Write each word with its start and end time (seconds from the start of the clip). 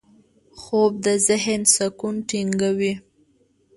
خوب 0.61 0.91
د 1.05 1.07
ذهن 1.27 1.61
سکون 1.75 2.15
ټینګوي 2.29 2.93